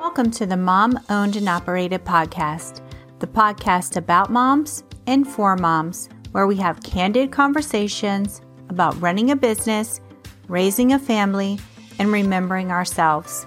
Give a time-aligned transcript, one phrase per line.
[0.00, 2.80] Welcome to the Mom Owned and Operated Podcast,
[3.18, 8.40] the podcast about moms and for moms, where we have candid conversations
[8.70, 10.00] about running a business,
[10.48, 11.58] raising a family,
[11.98, 13.46] and remembering ourselves.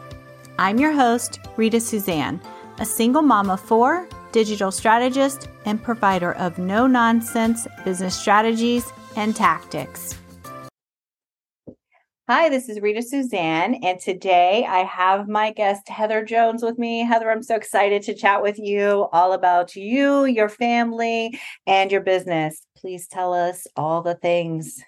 [0.59, 2.39] I'm your host, Rita Suzanne,
[2.77, 9.35] a single mom of four, digital strategist, and provider of no nonsense business strategies and
[9.35, 10.20] tactics.
[12.36, 17.01] Hi, this is Rita Suzanne, and today I have my guest Heather Jones with me.
[17.01, 22.01] Heather, I'm so excited to chat with you all about you, your family, and your
[22.01, 22.65] business.
[22.75, 24.82] Please tell us all the things.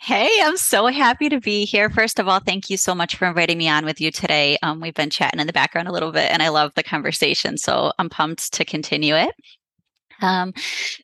[0.00, 1.90] Hey, I'm so happy to be here.
[1.90, 4.56] First of all, thank you so much for inviting me on with you today.
[4.62, 7.58] Um, we've been chatting in the background a little bit, and I love the conversation.
[7.58, 9.34] So I'm pumped to continue it.
[10.22, 10.54] Um,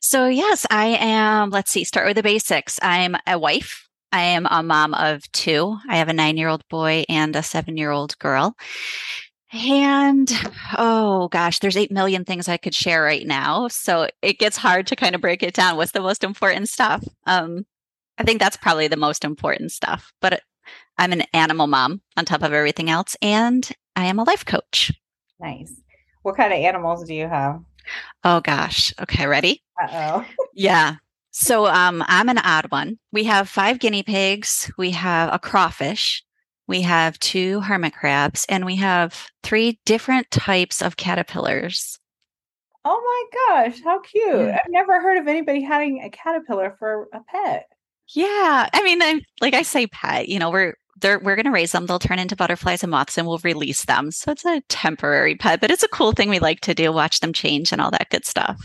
[0.01, 1.51] so, yes, I am.
[1.51, 2.79] Let's see, start with the basics.
[2.81, 3.84] I'm a wife
[4.15, 5.77] I am a mom of two.
[5.89, 8.55] I have a nine year old boy and a seven year old girl.
[9.51, 10.31] And
[10.77, 13.67] oh gosh, there's 8 million things I could share right now.
[13.67, 15.75] So it gets hard to kind of break it down.
[15.75, 17.03] What's the most important stuff?
[17.27, 17.65] Um,
[18.17, 20.13] I think that's probably the most important stuff.
[20.21, 20.41] But
[20.97, 24.93] I'm an animal mom on top of everything else, and I am a life coach.
[25.41, 25.73] Nice.
[26.21, 27.59] What kind of animals do you have?
[28.23, 28.93] Oh gosh.
[29.01, 29.61] Okay, ready?
[29.83, 30.25] Uh oh.
[30.53, 30.95] yeah.
[31.37, 32.97] So um, I'm an odd one.
[33.11, 36.23] We have five guinea pigs, we have a crawfish,
[36.65, 41.99] we have two hermit crabs, and we have three different types of caterpillars.
[42.85, 44.25] Oh my gosh, how cute.
[44.27, 44.59] Yeah.
[44.63, 47.65] I've never heard of anybody having a caterpillar for a pet.
[48.13, 48.69] Yeah.
[48.71, 51.73] I mean, I'm, like I say pet, you know, we're they're we're going to raise
[51.73, 51.85] them.
[51.85, 54.11] They'll turn into butterflies and moths and we'll release them.
[54.11, 57.19] So it's a temporary pet, but it's a cool thing we like to do, watch
[57.19, 58.57] them change and all that good stuff.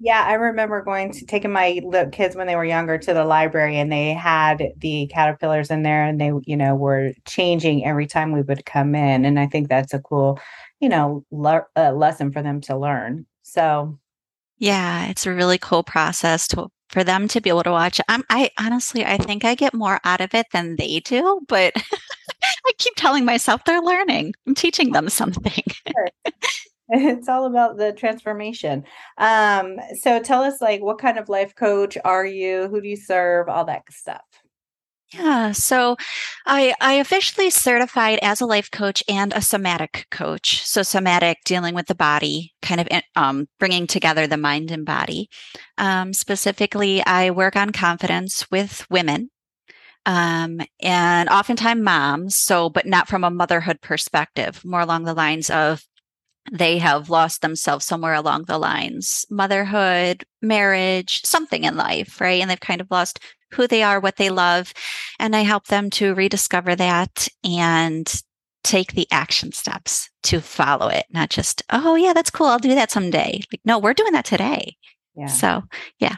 [0.00, 3.24] Yeah, I remember going to taking my little kids when they were younger to the
[3.24, 8.06] library and they had the caterpillars in there and they, you know, were changing every
[8.06, 9.24] time we would come in.
[9.24, 10.38] And I think that's a cool,
[10.78, 13.26] you know, le- uh, lesson for them to learn.
[13.42, 13.98] So,
[14.58, 18.00] yeah, it's a really cool process to for them to be able to watch.
[18.08, 21.72] I'm, I honestly, I think I get more out of it than they do, but
[22.42, 24.34] I keep telling myself they're learning.
[24.46, 25.62] I'm teaching them something.
[26.90, 28.84] it's all about the transformation
[29.18, 32.96] um so tell us like what kind of life coach are you who do you
[32.96, 34.22] serve all that stuff
[35.14, 35.96] yeah, so
[36.44, 40.66] I I officially certified as a life coach and a somatic coach.
[40.66, 44.84] So somatic dealing with the body, kind of eh, um, bringing together the mind and
[44.84, 45.30] body.
[45.78, 49.30] Um, specifically, I work on confidence with women,
[50.04, 52.36] um, and oftentimes moms.
[52.36, 55.82] So, but not from a motherhood perspective, more along the lines of
[56.52, 62.40] they have lost themselves somewhere along the lines motherhood, marriage, something in life, right?
[62.40, 63.20] And they've kind of lost
[63.52, 64.72] who they are, what they love.
[65.18, 68.22] And I help them to rediscover that and
[68.64, 72.46] take the action steps to follow it, not just, oh, yeah, that's cool.
[72.46, 73.40] I'll do that someday.
[73.52, 74.76] Like, no, we're doing that today.
[75.14, 75.26] Yeah.
[75.26, 75.62] So,
[75.98, 76.16] yeah.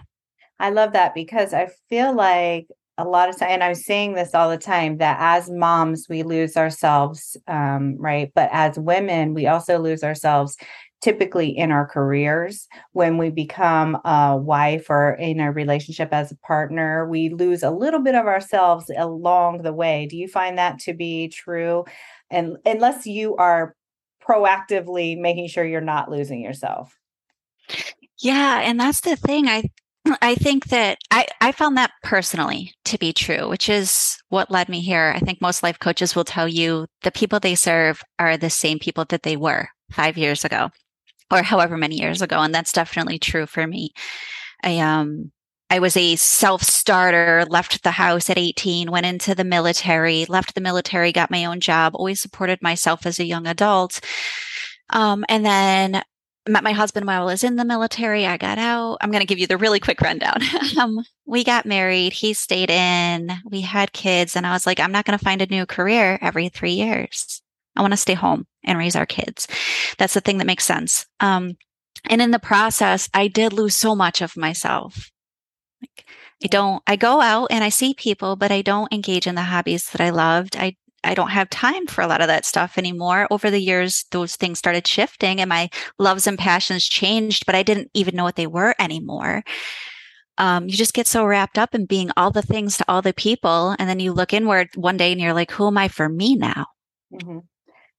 [0.59, 2.67] I love that because I feel like
[3.01, 6.23] a lot of time and i'm saying this all the time that as moms we
[6.23, 8.31] lose ourselves um, right?
[8.35, 10.57] But as women we also lose ourselves
[11.01, 12.69] typically in our careers.
[12.93, 17.71] When we become a wife or in a relationship as a partner we lose a
[17.71, 20.07] little bit of ourselves along the way.
[20.11, 21.85] Do you find that to be true?
[22.31, 23.75] And unless you are
[24.23, 26.95] proactively making sure you're not losing yourself.
[28.19, 29.65] Yeah and that's the thing i
[30.23, 34.69] I think that I, I found that personally to be true, which is what led
[34.69, 35.13] me here.
[35.15, 38.79] I think most life coaches will tell you the people they serve are the same
[38.79, 40.71] people that they were five years ago
[41.31, 42.41] or however many years ago.
[42.41, 43.91] And that's definitely true for me.
[44.63, 45.33] I, um,
[45.69, 50.55] I was a self starter, left the house at 18, went into the military, left
[50.55, 54.01] the military, got my own job, always supported myself as a young adult.
[54.91, 56.03] Um, and then
[56.49, 58.27] met my husband while I was in the military.
[58.27, 58.99] I got out.
[59.01, 60.39] I'm going to give you the really quick rundown.
[60.81, 62.13] um, we got married.
[62.13, 63.31] He stayed in.
[63.45, 64.37] We had kids.
[64.37, 67.43] And I was like, I'm not going to find a new career every three years.
[67.77, 69.47] I want to stay home and raise our kids.
[69.99, 71.07] That's the thing that makes sense.
[71.21, 71.57] Um,
[72.09, 75.11] and in the process, I did lose so much of myself.
[75.81, 76.07] Like,
[76.43, 79.43] I don't, I go out and I see people, but I don't engage in the
[79.43, 80.57] hobbies that I loved.
[80.57, 83.27] I I don't have time for a lot of that stuff anymore.
[83.31, 87.63] Over the years, those things started shifting and my loves and passions changed, but I
[87.63, 89.43] didn't even know what they were anymore.
[90.39, 93.13] Um, you just get so wrapped up in being all the things to all the
[93.13, 93.75] people.
[93.79, 96.37] And then you look inward one day and you're like, who am I for me
[96.37, 96.67] now?
[97.13, 97.39] Mm-hmm.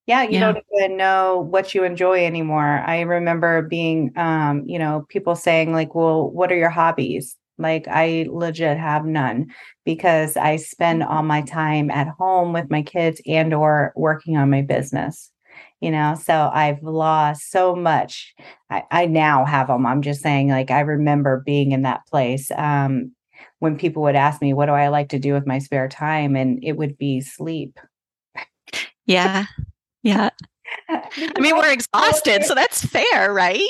[0.08, 0.40] Yeah, you yeah.
[0.40, 2.84] don't even know what you enjoy anymore.
[2.86, 7.38] I remember being, um, you know, people saying, like, well, what are your hobbies?
[7.62, 9.48] Like I legit have none
[9.86, 14.50] because I spend all my time at home with my kids and or working on
[14.50, 15.32] my business.
[15.82, 16.16] you know?
[16.16, 18.34] So i've lost so much.
[18.70, 22.52] I, I now have them i'm just saying like i remember being in that place
[22.56, 23.12] um
[23.60, 26.36] when people would ask me what do i like to do with my spare time?
[26.36, 27.80] and it would be sleep.
[29.06, 29.46] Yeah.
[30.04, 30.30] Yeah
[30.90, 33.62] i mean we're exhausted so that's fair right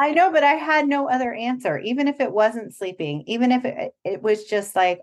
[0.00, 3.64] i know but i had no other answer even if it wasn't sleeping even if
[3.64, 5.00] it, it was just like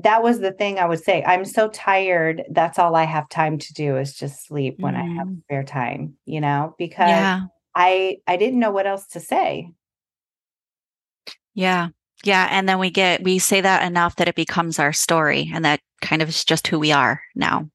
[0.00, 1.24] that was the thing I would say.
[1.24, 2.42] I'm so tired.
[2.50, 4.98] That's all I have time to do is just sleep when mm.
[4.98, 5.42] I have mm.
[5.44, 7.44] spare time, you know, because yeah.
[7.74, 9.70] I I didn't know what else to say.
[11.54, 11.88] Yeah.
[12.24, 15.64] Yeah, and then we get we say that enough that it becomes our story and
[15.64, 17.68] that kind of is just who we are now.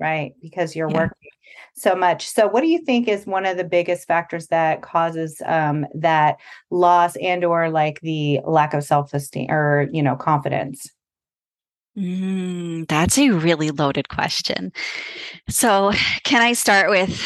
[0.00, 0.96] Right, because you're yeah.
[0.96, 1.30] working
[1.80, 2.28] so much.
[2.28, 6.36] So what do you think is one of the biggest factors that causes um, that
[6.70, 10.90] loss and or like the lack of self-esteem or, you know, confidence?
[11.96, 14.72] Mm, that's a really loaded question.
[15.48, 15.92] So,
[16.22, 17.20] can I start with,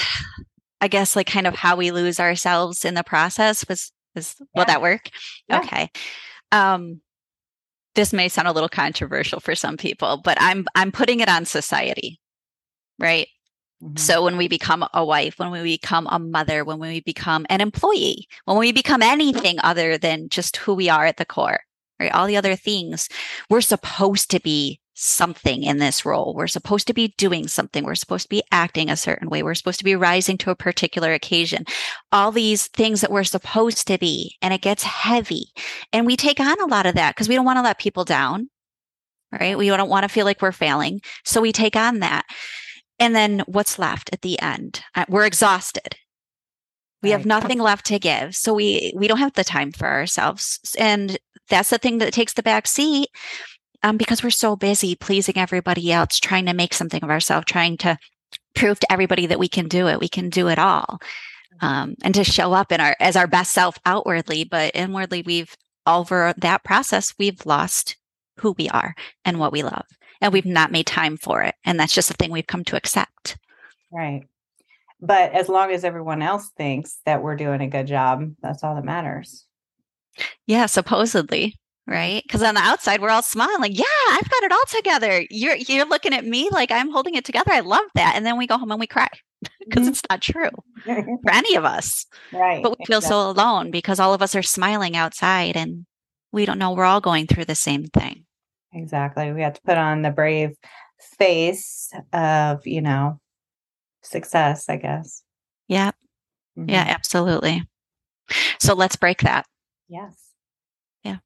[0.81, 3.69] I guess, like kind of how we lose ourselves in the process?
[3.69, 4.47] Was, was yeah.
[4.55, 5.11] will that work?
[5.49, 5.59] Yeah.
[5.61, 5.91] Okay.
[6.53, 7.03] Um,
[7.95, 11.45] this may sound a little controversial for some people, but I'm I'm putting it on
[11.45, 12.19] society,
[12.99, 13.29] right?
[13.83, 13.97] Mm-hmm.
[13.97, 17.61] So when we become a wife, when we become a mother, when we become an
[17.61, 21.61] employee, when we become anything other than just who we are at the core,
[21.99, 22.13] right?
[22.13, 23.09] All the other things,
[23.51, 26.35] we're supposed to be something in this role.
[26.35, 27.83] We're supposed to be doing something.
[27.83, 29.43] We're supposed to be acting a certain way.
[29.43, 31.65] We're supposed to be rising to a particular occasion.
[32.13, 34.37] All these things that we're supposed to be.
[34.43, 35.47] And it gets heavy.
[35.93, 38.05] And we take on a lot of that because we don't want to let people
[38.05, 38.49] down,
[39.33, 39.57] right?
[39.57, 41.01] We don't want to feel like we're failing.
[41.25, 42.27] So we take on that.
[43.03, 44.81] And then what's left at the end?
[44.95, 45.97] Uh, we're exhausted.
[47.03, 47.19] We right.
[47.19, 48.37] have nothing left to give.
[48.37, 50.61] So we we don't have the time for ourselves.
[50.79, 51.19] And
[51.49, 53.09] that's the thing that takes the back seat
[53.83, 57.77] um, because we're so busy pleasing everybody else, trying to make something of ourselves, trying
[57.79, 57.99] to
[58.55, 59.99] prove to everybody that we can do it.
[59.99, 61.01] We can do it all.
[61.61, 61.67] Mm-hmm.
[61.67, 65.57] Um, and to show up in our as our best self outwardly, but inwardly we've
[65.89, 67.97] over that process, we've lost
[68.39, 68.95] who we are
[69.25, 69.87] and what we love.
[70.23, 71.55] And we've not made time for it.
[71.65, 73.37] And that's just a thing we've come to accept.
[73.91, 74.23] Right.
[75.01, 78.77] But as long as everyone else thinks that we're doing a good job, that's all
[78.77, 79.45] that matters.
[80.47, 81.59] Yeah, supposedly,
[81.89, 82.23] right?
[82.23, 85.57] Because on the outside, we're all smiling, like, "Yeah, I've got it all together." You're
[85.57, 87.51] you're looking at me like I'm holding it together.
[87.51, 89.09] I love that, and then we go home and we cry
[89.61, 89.89] because mm-hmm.
[89.89, 90.51] it's not true
[90.85, 92.07] for any of us.
[92.33, 92.63] Right.
[92.63, 93.09] But we feel exactly.
[93.09, 95.85] so alone because all of us are smiling outside, and
[96.31, 98.25] we don't know we're all going through the same thing.
[98.73, 99.33] Exactly.
[99.33, 100.57] We have to put on the brave
[101.19, 103.21] face of you know
[104.03, 104.69] success.
[104.69, 105.23] I guess.
[105.69, 105.91] Yeah.
[106.59, 106.71] Mm-hmm.
[106.71, 106.85] Yeah.
[106.89, 107.69] Absolutely.
[108.59, 109.47] So let's break that.
[109.89, 110.15] Yes.
[111.03, 111.19] Yeah.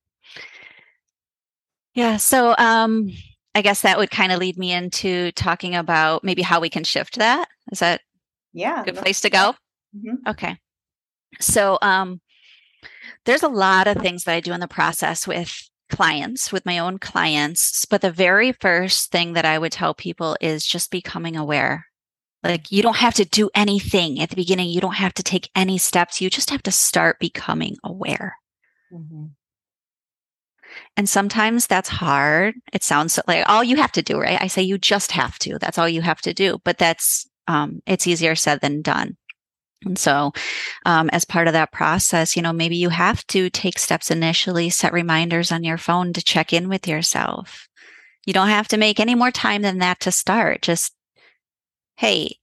[1.94, 2.16] Yeah.
[2.16, 3.10] So um
[3.54, 6.84] I guess that would kind of lead me into talking about maybe how we can
[6.84, 7.48] shift that.
[7.72, 8.00] Is that
[8.52, 9.54] yeah good place to go?
[9.96, 10.28] Mm-hmm.
[10.28, 10.58] Okay.
[11.40, 12.20] So um
[13.24, 16.78] there's a lot of things that I do in the process with clients, with my
[16.78, 17.84] own clients.
[17.84, 21.86] But the very first thing that I would tell people is just becoming aware
[22.46, 24.68] like you don't have to do anything at the beginning.
[24.68, 26.20] You don't have to take any steps.
[26.20, 28.36] You just have to start becoming aware.
[28.92, 29.26] Mm-hmm.
[30.96, 32.54] And sometimes that's hard.
[32.72, 34.40] It sounds like all you have to do, right?
[34.40, 35.58] I say you just have to.
[35.58, 36.58] That's all you have to do.
[36.64, 39.16] But that's, um, it's easier said than done.
[39.84, 40.32] And so,
[40.84, 44.70] um, as part of that process, you know, maybe you have to take steps initially,
[44.70, 47.68] set reminders on your phone to check in with yourself.
[48.24, 50.62] You don't have to make any more time than that to start.
[50.62, 50.92] Just,
[51.96, 52.38] hey,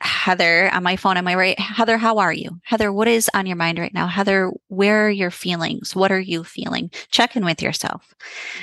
[0.00, 1.16] Heather on my phone.
[1.16, 1.58] Am I right?
[1.58, 2.58] Heather, how are you?
[2.64, 4.06] Heather, what is on your mind right now?
[4.06, 5.94] Heather, where are your feelings?
[5.94, 6.90] What are you feeling?
[7.10, 8.14] Check in with yourself.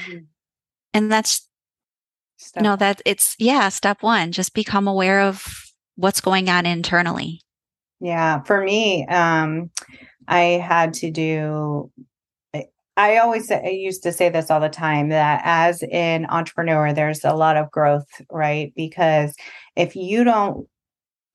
[0.07, 0.17] Mm-hmm.
[0.93, 1.47] And that's,
[2.37, 5.45] step no, that it's, yeah, step one, just become aware of
[5.95, 7.41] what's going on internally.
[7.99, 8.43] Yeah.
[8.43, 9.71] For me, um,
[10.27, 11.91] I had to do
[12.97, 17.23] I always I used to say this all the time that as an entrepreneur, there's
[17.25, 18.71] a lot of growth, right?
[18.75, 19.35] Because
[19.75, 20.67] if you don't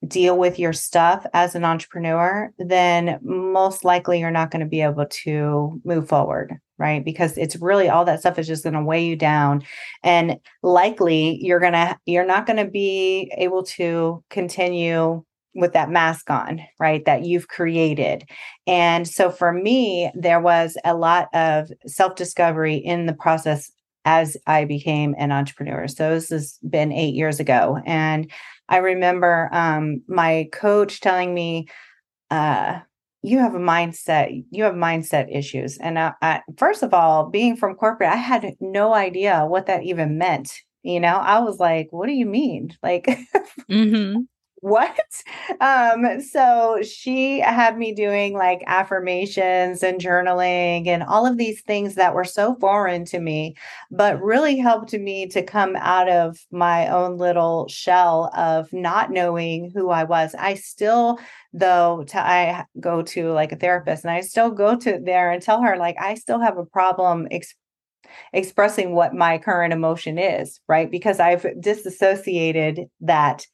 [0.08, 4.80] deal with your stuff as an entrepreneur, then most likely you're not going to be
[4.80, 7.04] able to move forward, right?
[7.04, 9.62] Because it's really all that stuff is just going to weigh you down
[10.02, 15.22] and likely you're going to you're not going to be able to continue
[15.54, 17.04] with that mask on, right?
[17.04, 18.28] That you've created.
[18.66, 23.70] And so for me, there was a lot of self-discovery in the process
[24.04, 25.86] as I became an entrepreneur.
[25.88, 28.30] So this has been 8 years ago and
[28.70, 31.66] I remember um, my coach telling me,
[32.30, 32.78] uh,
[33.22, 35.76] you have a mindset, you have mindset issues.
[35.78, 39.82] And I, I, first of all, being from corporate, I had no idea what that
[39.82, 40.52] even meant.
[40.82, 42.70] You know, I was like, what do you mean?
[42.82, 43.04] Like,
[43.70, 44.20] mm-hmm.
[44.60, 44.98] What?
[45.60, 51.94] Um, so she had me doing like affirmations and journaling and all of these things
[51.94, 53.56] that were so foreign to me,
[53.90, 59.70] but really helped me to come out of my own little shell of not knowing
[59.74, 60.34] who I was.
[60.38, 61.18] I still
[61.52, 65.42] though to I go to like a therapist and I still go to there and
[65.42, 67.54] tell her like I still have a problem ex-
[68.32, 70.90] expressing what my current emotion is, right?
[70.90, 73.46] Because I've disassociated that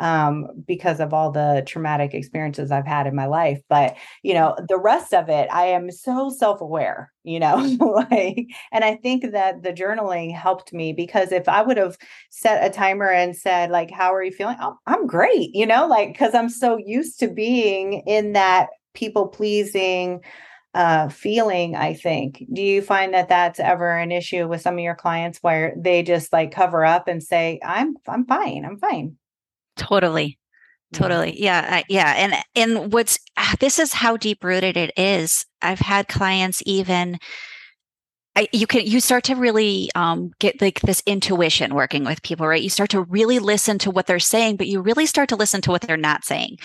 [0.00, 3.60] um, because of all the traumatic experiences I've had in my life.
[3.68, 7.56] But, you know, the rest of it, I am so self aware, you know,
[8.10, 11.96] like, and I think that the journaling helped me because if I would have
[12.30, 14.56] set a timer and said, like, how are you feeling?
[14.60, 19.28] Oh, I'm great, you know, like, because I'm so used to being in that people
[19.28, 20.20] pleasing
[20.74, 24.80] uh, feeling i think do you find that that's ever an issue with some of
[24.80, 29.16] your clients where they just like cover up and say i'm i'm fine i'm fine
[29.76, 30.38] Totally.
[30.92, 31.40] Totally.
[31.40, 31.82] Yeah.
[31.88, 32.14] yeah.
[32.16, 35.44] And, and what's, ah, this is how deep rooted it is.
[35.60, 37.18] I've had clients even,
[38.36, 42.46] I, you can you start to really um, get like this intuition working with people
[42.46, 45.36] right you start to really listen to what they're saying but you really start to
[45.36, 46.56] listen to what they're not saying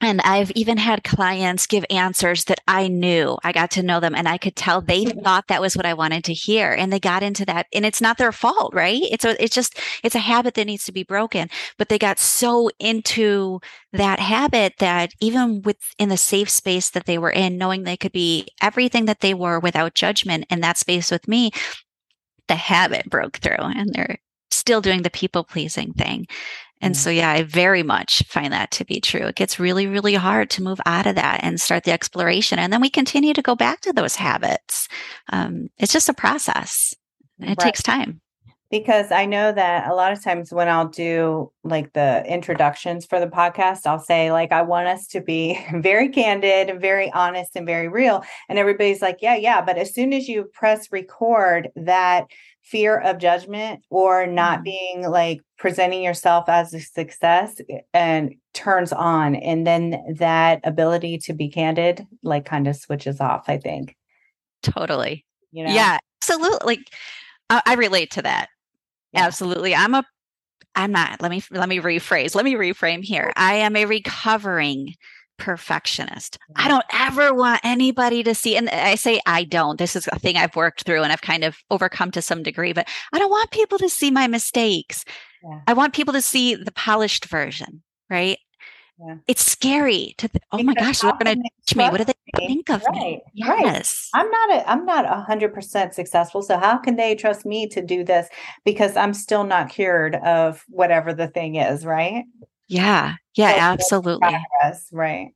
[0.00, 3.36] and I've even had clients give answers that I knew.
[3.44, 5.92] I got to know them and I could tell they thought that was what I
[5.92, 6.72] wanted to hear.
[6.72, 7.66] And they got into that.
[7.74, 9.02] And it's not their fault, right?
[9.02, 11.50] It's a, it's just, it's a habit that needs to be broken.
[11.76, 13.60] But they got so into
[13.92, 18.12] that habit that even within the safe space that they were in, knowing they could
[18.12, 21.50] be everything that they were without judgment in that space with me,
[22.48, 24.18] the habit broke through and they're
[24.50, 26.26] still doing the people pleasing thing.
[26.80, 29.26] And so, yeah, I very much find that to be true.
[29.26, 32.58] It gets really, really hard to move out of that and start the exploration.
[32.58, 34.88] And then we continue to go back to those habits.
[35.30, 36.94] Um, it's just a process,
[37.38, 37.58] it right.
[37.58, 38.20] takes time.
[38.70, 43.18] Because I know that a lot of times when I'll do like the introductions for
[43.18, 47.56] the podcast, I'll say, like, I want us to be very candid and very honest
[47.56, 48.22] and very real.
[48.48, 49.60] And everybody's like, yeah, yeah.
[49.60, 52.26] But as soon as you press record, that
[52.62, 54.64] fear of judgment or not mm-hmm.
[54.64, 61.18] being like presenting yourself as a success eh, and turns on and then that ability
[61.18, 63.96] to be candid like kind of switches off i think
[64.62, 66.92] totally you know yeah absolutely like
[67.48, 68.48] I, I relate to that
[69.12, 69.24] yeah.
[69.24, 70.04] absolutely i'm a
[70.74, 74.94] i'm not let me let me rephrase let me reframe here i am a recovering
[75.40, 76.38] perfectionist.
[76.54, 76.68] I mm-hmm.
[76.68, 79.78] don't ever want anybody to see, and I say I don't.
[79.78, 82.72] This is a thing I've worked through and I've kind of overcome to some degree,
[82.72, 85.04] but I don't want people to see my mistakes.
[85.42, 85.60] Yeah.
[85.66, 88.38] I want people to see the polished version, right?
[89.02, 89.16] Yeah.
[89.26, 91.84] It's scary to, th- oh because my gosh, they're going to teach me.
[91.88, 92.94] What do they think of right.
[92.94, 93.22] me?
[93.32, 94.10] Yes.
[94.14, 94.22] Right.
[94.22, 96.42] I'm not a, I'm not a hundred percent successful.
[96.42, 98.28] So how can they trust me to do this?
[98.64, 101.86] Because I'm still not cured of whatever the thing is.
[101.86, 102.24] Right.
[102.68, 103.14] Yeah.
[103.36, 104.28] Yeah, so absolutely.
[104.28, 105.28] Progress, right.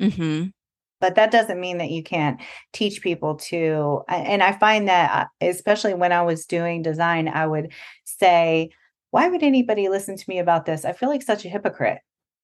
[0.00, 0.48] Mm-hmm.
[1.00, 2.40] But that doesn't mean that you can't
[2.72, 4.02] teach people to.
[4.08, 7.72] And I find that, uh, especially when I was doing design, I would
[8.04, 8.70] say,
[9.10, 10.84] why would anybody listen to me about this?
[10.84, 11.98] I feel like such a hypocrite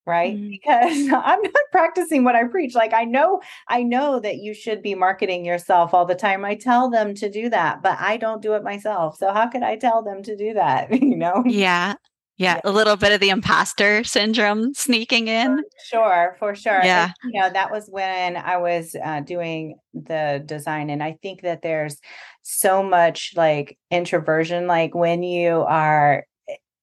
[0.08, 0.50] right mm-hmm.
[0.50, 4.82] because i'm not practicing what i preach like i know i know that you should
[4.82, 8.42] be marketing yourself all the time i tell them to do that but i don't
[8.42, 11.94] do it myself so how could i tell them to do that you know yeah
[12.38, 15.60] yeah, a little bit of the imposter syndrome sneaking in.
[15.84, 16.80] Sure, for sure.
[16.84, 17.10] Yeah.
[17.24, 20.88] And, you know, that was when I was uh, doing the design.
[20.88, 22.00] And I think that there's
[22.42, 26.24] so much like introversion, like when you are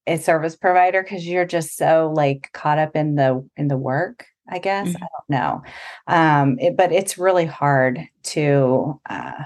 [0.07, 4.25] a service provider, because you're just so like caught up in the in the work.
[4.47, 5.03] I guess mm-hmm.
[5.03, 5.63] I don't know,
[6.07, 9.43] um, it, but it's really hard to uh,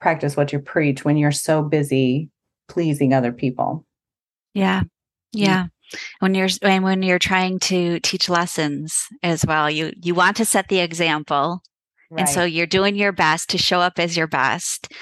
[0.00, 2.28] practice what you preach when you're so busy
[2.68, 3.86] pleasing other people.
[4.54, 4.82] Yeah,
[5.32, 5.66] yeah.
[6.20, 10.44] When you're and when you're trying to teach lessons as well, you you want to
[10.44, 11.62] set the example.
[12.12, 12.20] Right.
[12.20, 14.92] And so you're doing your best to show up as your best.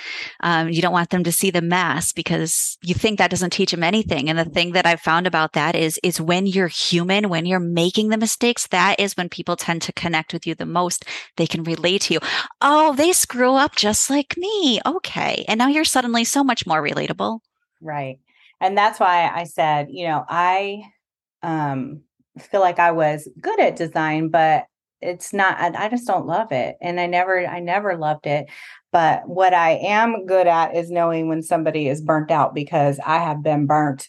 [0.45, 3.73] Um, you don't want them to see the mess because you think that doesn't teach
[3.73, 4.31] them anything.
[4.31, 7.59] And the thing that I've found about that is, is when you're human, when you're
[7.59, 11.05] making the mistakes, that is when people tend to connect with you the most.
[11.37, 12.21] They can relate to you.
[12.61, 14.81] Oh, they screw up just like me.
[14.87, 15.45] Okay.
[15.49, 17.41] And now you're suddenly so much more relatable.
[17.81, 18.21] Right
[18.61, 20.83] and that's why I said, you know, I
[21.43, 22.03] um,
[22.39, 24.67] feel like I was good at design, but
[25.01, 25.59] it's not.
[25.59, 28.47] I, I just don't love it, and I never, I never loved it.
[28.93, 33.19] But what I am good at is knowing when somebody is burnt out because I
[33.19, 34.09] have been burnt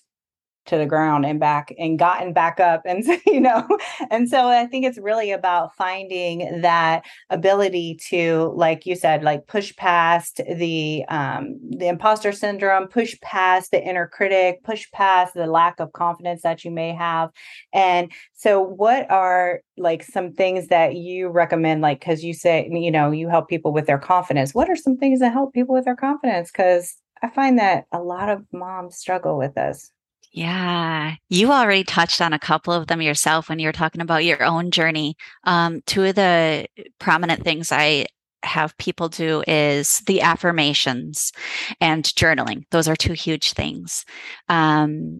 [0.65, 3.67] to the ground and back and gotten back up and you know
[4.09, 9.47] and so i think it's really about finding that ability to like you said like
[9.47, 15.47] push past the um the imposter syndrome push past the inner critic push past the
[15.47, 17.29] lack of confidence that you may have.
[17.73, 21.81] And so what are like some things that you recommend?
[21.81, 24.53] Like because you say you know you help people with their confidence.
[24.53, 26.51] What are some things that help people with their confidence?
[26.51, 29.91] Because i find that a lot of moms struggle with this
[30.31, 34.23] yeah, you already touched on a couple of them yourself when you were talking about
[34.23, 35.15] your own journey.
[35.43, 36.67] Um, two of the
[36.99, 38.05] prominent things I
[38.43, 41.31] have people do is the affirmations
[41.79, 42.63] and journaling.
[42.71, 44.05] Those are two huge things.
[44.47, 45.19] Um,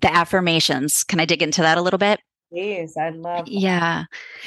[0.00, 2.20] the affirmations, can I dig into that a little bit?
[2.50, 3.44] Please, I'd love.
[3.44, 3.52] That.
[3.52, 4.04] Yeah.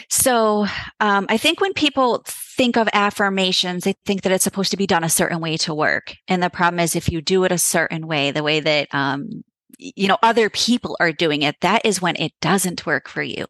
[0.09, 0.65] So
[0.99, 4.87] um, I think when people think of affirmations, they think that it's supposed to be
[4.87, 6.15] done a certain way to work.
[6.27, 9.43] And the problem is, if you do it a certain way, the way that um,
[9.81, 13.45] you know other people are doing it that is when it doesn't work for you.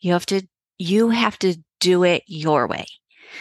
[0.00, 0.42] You have to
[0.78, 2.86] you have to do it your way.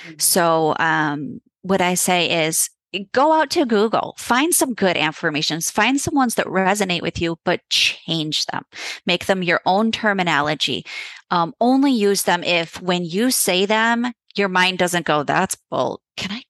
[0.08, 0.20] Mm-hmm.
[0.20, 2.70] so um what i say is
[3.14, 7.38] go out to google find some good affirmations find some ones that resonate with you
[7.46, 8.64] but change them.
[9.06, 10.86] Make them your own terminology.
[11.32, 16.02] Um, only use them if when you say them your mind doesn't go that's bull
[16.18, 16.44] can i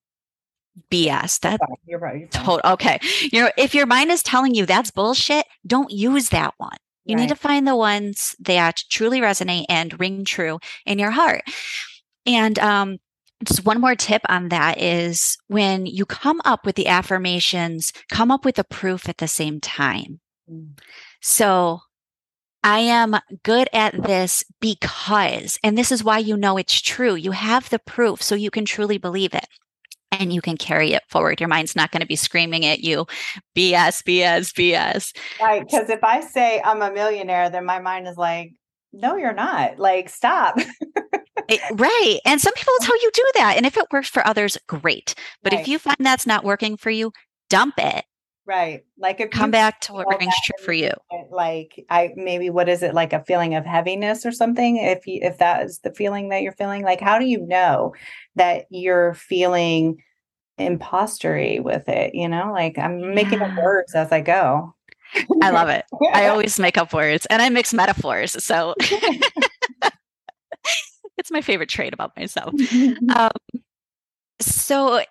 [0.96, 1.40] BS.
[1.42, 2.20] That you're right.
[2.20, 3.00] You're total, okay.
[3.32, 6.78] You know, if your mind is telling you that's bullshit, don't use that one.
[7.06, 7.24] You right.
[7.24, 11.44] need to find the ones that truly resonate and ring true in your heart.
[12.26, 12.98] And um,
[13.44, 18.32] just one more tip on that is when you come up with the affirmations, come
[18.32, 20.20] up with the proof at the same time.
[20.52, 20.80] Mm.
[21.22, 21.82] So
[22.64, 27.14] I am good at this because, and this is why you know it's true.
[27.14, 29.46] You have the proof, so you can truly believe it
[30.20, 31.40] and you can carry it forward.
[31.40, 33.06] Your mind's not going to be screaming at you,
[33.56, 35.16] BS, BS, BS.
[35.42, 35.64] Right.
[35.66, 38.54] Because if I say I'm a millionaire, then my mind is like,
[38.94, 39.78] no, you're not.
[39.78, 40.56] Like, stop.
[40.58, 40.68] it,
[41.50, 42.20] eh, right.
[42.26, 43.56] And some people will tell you do that.
[43.58, 45.16] And if it works for others, great.
[45.44, 45.62] But right.
[45.62, 47.12] if you find that's not working for you,
[47.50, 48.06] dump it.
[48.48, 48.84] Right.
[49.00, 50.92] Like if come back to what rings true for you.
[51.32, 54.78] Like I maybe what is it like a feeling of heaviness or something?
[54.78, 57.96] If you if that is the feeling that you're feeling, like how do you know
[58.36, 59.98] that you're feeling
[60.58, 62.16] impostery with it?
[62.16, 64.76] You know, like I'm making up words as I go.
[65.42, 65.86] I love it.
[66.14, 68.44] I always make up words and I mix metaphors.
[68.44, 68.76] So
[71.18, 72.54] it's my favorite trait about myself.
[73.16, 73.32] Um,
[74.42, 75.02] so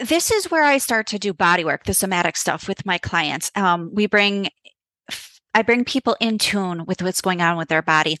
[0.00, 3.52] this is where I start to do body work, the somatic stuff with my clients.
[3.54, 4.48] Um, we bring,
[5.54, 8.18] I bring people in tune with what's going on with their body.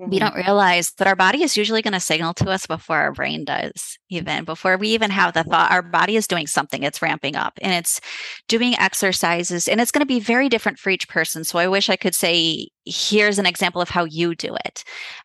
[0.00, 0.10] Mm-hmm.
[0.10, 3.12] We don't realize that our body is usually going to signal to us before our
[3.12, 5.70] brain does, even before we even have the thought.
[5.70, 8.00] Our body is doing something, it's ramping up and it's
[8.48, 11.44] doing exercises, and it's going to be very different for each person.
[11.44, 14.82] So I wish I could say, here's an example of how you do it.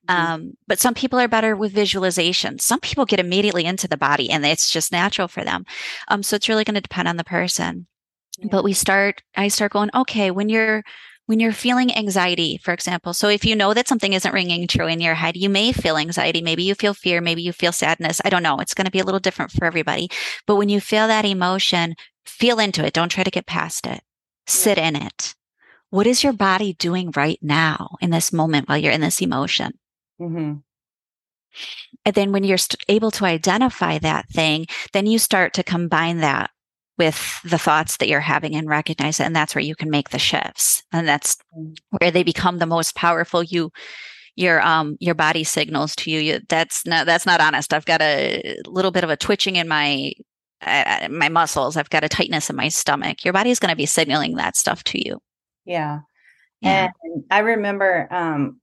[0.07, 0.31] Mm-hmm.
[0.31, 2.59] Um, but some people are better with visualization.
[2.59, 5.65] Some people get immediately into the body and it's just natural for them.
[6.09, 7.87] Um, so it's really going to depend on the person.
[8.37, 8.49] Yeah.
[8.51, 10.83] But we start, I start going, okay, when you're,
[11.29, 13.13] when you're feeling anxiety, for example.
[13.13, 15.95] So if you know that something isn't ringing true in your head, you may feel
[15.95, 16.41] anxiety.
[16.41, 17.21] Maybe you feel fear.
[17.21, 18.19] Maybe you feel sadness.
[18.25, 18.57] I don't know.
[18.57, 20.09] It's going to be a little different for everybody.
[20.47, 21.93] But when you feel that emotion,
[22.25, 22.93] feel into it.
[22.93, 24.01] Don't try to get past it.
[24.47, 25.35] Sit in it.
[25.91, 29.73] What is your body doing right now in this moment while you're in this emotion?
[30.19, 30.53] Mm-hmm.
[32.05, 36.21] And then when you're st- able to identify that thing, then you start to combine
[36.21, 36.49] that
[36.99, 40.09] with the thoughts that you're having and recognize it and that's where you can make
[40.09, 40.83] the shifts.
[40.91, 41.37] And that's
[41.89, 43.41] where they become the most powerful.
[43.41, 43.71] You
[44.35, 47.73] your um your body signals to you, you that's not that's not honest.
[47.73, 50.13] I've got a little bit of a twitching in my
[50.61, 51.77] uh, my muscles.
[51.77, 53.23] I've got a tightness in my stomach.
[53.23, 55.19] Your body is going to be signaling that stuff to you.
[55.65, 56.01] Yeah.
[56.61, 56.89] Yeah.
[57.03, 58.59] And I remember um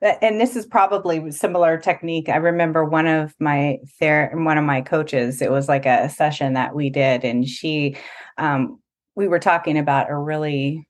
[0.00, 2.28] and this is probably similar technique.
[2.28, 6.54] I remember one of my ther- one of my coaches, it was like a session
[6.54, 7.96] that we did, and she
[8.38, 8.80] um,
[9.14, 10.86] we were talking about a really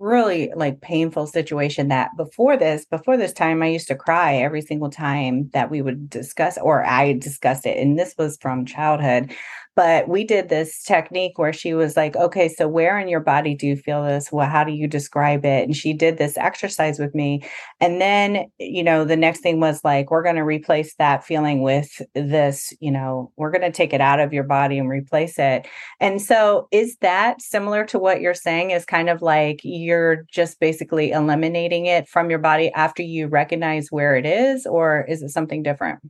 [0.00, 4.62] really like painful situation that before this before this time i used to cry every
[4.62, 9.30] single time that we would discuss or i discussed it and this was from childhood
[9.74, 13.54] but we did this technique where she was like, okay, so where in your body
[13.54, 14.30] do you feel this?
[14.30, 15.64] Well, how do you describe it?
[15.64, 17.42] And she did this exercise with me.
[17.80, 21.62] And then, you know, the next thing was like, we're going to replace that feeling
[21.62, 25.38] with this, you know, we're going to take it out of your body and replace
[25.38, 25.66] it.
[26.00, 28.72] And so is that similar to what you're saying?
[28.72, 33.88] Is kind of like you're just basically eliminating it from your body after you recognize
[33.90, 36.00] where it is, or is it something different?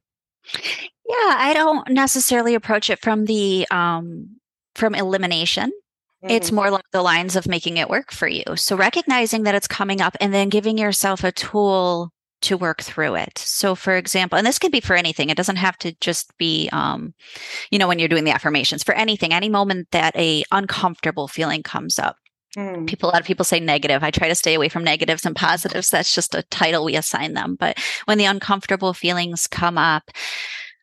[0.55, 4.37] Yeah, I don't necessarily approach it from the um,
[4.75, 5.73] from elimination.
[6.25, 8.45] It's more along the lines of making it work for you.
[8.55, 13.15] So recognizing that it's coming up and then giving yourself a tool to work through
[13.17, 13.39] it.
[13.39, 16.69] So, for example, and this can be for anything, it doesn't have to just be,
[16.73, 17.15] um,
[17.71, 21.63] you know, when you're doing the affirmations, for anything, any moment that a uncomfortable feeling
[21.63, 22.17] comes up.
[22.57, 22.87] Mm.
[22.87, 24.03] People, a lot of people say negative.
[24.03, 25.91] I try to stay away from negatives and positives.
[25.91, 27.57] That's just a title we assign them.
[27.59, 30.11] But when the uncomfortable feelings come up,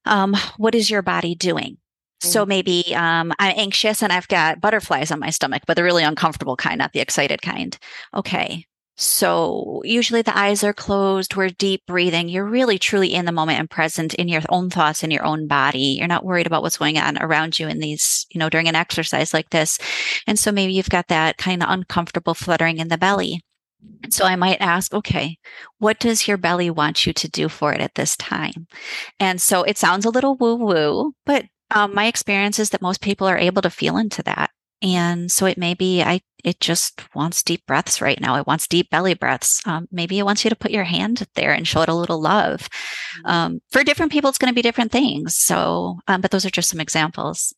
[0.06, 1.78] um, what is your body doing?
[2.22, 2.48] So mm.
[2.48, 6.56] maybe um, I'm anxious and I've got butterflies on my stomach, but the really uncomfortable
[6.56, 7.78] kind, not the excited kind.
[8.14, 8.66] Okay.
[9.02, 11.34] So usually the eyes are closed.
[11.34, 12.28] We're deep breathing.
[12.28, 15.48] You're really truly in the moment and present in your own thoughts in your own
[15.48, 15.96] body.
[15.98, 18.76] You're not worried about what's going on around you in these, you know, during an
[18.76, 19.80] exercise like this.
[20.28, 23.42] And so maybe you've got that kind of uncomfortable fluttering in the belly.
[24.10, 25.38] So I might ask, okay,
[25.78, 28.68] what does your belly want you to do for it at this time?
[29.18, 33.00] And so it sounds a little woo woo, but um, my experience is that most
[33.00, 34.50] people are able to feel into that.
[34.82, 38.38] And so it may be, I, it just wants deep breaths right now.
[38.38, 39.62] It wants deep belly breaths.
[39.66, 42.22] Um, maybe it wants you to put your hand there and show it a little
[42.22, 42.62] love.
[42.62, 43.28] Mm-hmm.
[43.28, 45.36] Um, for different people, it's going to be different things.
[45.36, 47.54] So, um, but those are just some examples.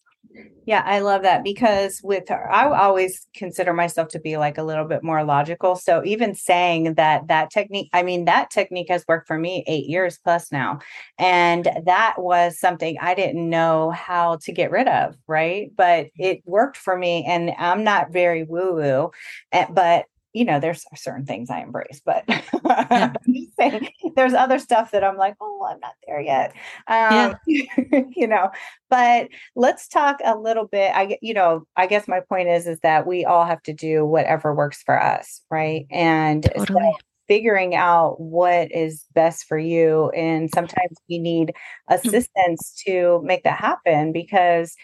[0.65, 4.63] Yeah, I love that because with her, I always consider myself to be like a
[4.63, 5.75] little bit more logical.
[5.75, 9.87] So even saying that that technique, I mean, that technique has worked for me eight
[9.87, 10.79] years plus now.
[11.17, 15.15] And that was something I didn't know how to get rid of.
[15.27, 15.71] Right.
[15.75, 17.25] But it worked for me.
[17.27, 19.11] And I'm not very woo woo,
[19.51, 23.13] eh, but you know, there's certain things I embrace, but yeah.
[23.59, 26.53] saying, there's other stuff that I'm like, oh, I'm not there yet.
[26.87, 28.01] Um, yeah.
[28.15, 28.49] you know,
[28.89, 30.91] but let's talk a little bit.
[30.95, 34.05] I you know, I guess my point is is that we all have to do
[34.05, 35.85] whatever works for us, right?
[35.91, 36.81] And totally.
[36.81, 36.97] so
[37.31, 40.09] figuring out what is best for you.
[40.09, 41.53] And sometimes we need
[41.89, 41.95] mm.
[41.95, 44.75] assistance to make that happen because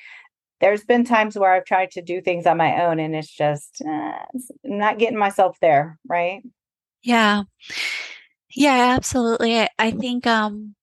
[0.60, 3.82] there's been times where I've tried to do things on my own and it's just
[3.88, 4.20] uh,
[4.63, 6.41] not getting myself there, right?
[7.04, 7.43] Yeah.
[8.56, 9.60] Yeah, absolutely.
[9.60, 10.76] I, I think um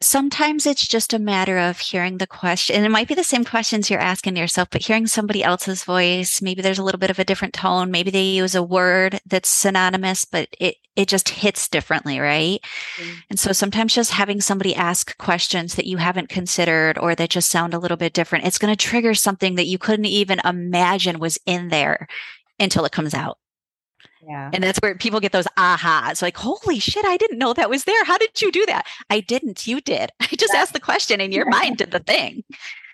[0.00, 3.44] sometimes it's just a matter of hearing the question and it might be the same
[3.44, 7.18] questions you're asking yourself but hearing somebody else's voice maybe there's a little bit of
[7.18, 11.68] a different tone maybe they use a word that's synonymous but it it just hits
[11.68, 12.60] differently right
[12.96, 13.14] mm-hmm.
[13.28, 17.50] and so sometimes just having somebody ask questions that you haven't considered or that just
[17.50, 21.18] sound a little bit different it's going to trigger something that you couldn't even imagine
[21.18, 22.06] was in there
[22.60, 23.38] until it comes out
[24.28, 24.50] yeah.
[24.52, 27.84] And that's where people get those ahas like, holy shit, I didn't know that was
[27.84, 28.04] there.
[28.04, 28.86] How did you do that?
[29.08, 29.66] I didn't.
[29.66, 30.12] You did.
[30.20, 32.44] I just asked the question and your mind did the thing.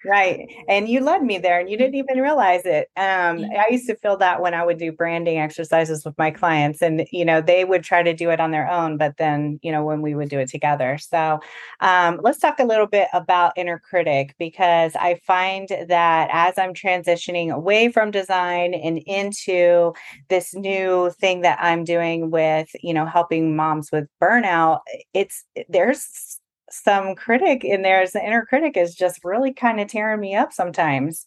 [0.07, 0.47] Right.
[0.69, 2.89] And you led me there and you didn't even realize it.
[2.95, 6.83] Um, I used to feel that when I would do branding exercises with my clients
[6.83, 9.73] and, you know, they would try to do it on their own, but then, you
[9.73, 10.99] know, when we would do it together.
[10.99, 11.41] So
[11.81, 16.75] um, let's talk a little bit about inner critic because I find that as I'm
[16.75, 19.95] transitioning away from design and into
[20.29, 24.81] this new thing that I'm doing with, you know, helping moms with burnout,
[25.15, 26.34] it's there's
[26.83, 30.53] some critic in there the inner critic is just really kind of tearing me up
[30.53, 31.27] sometimes.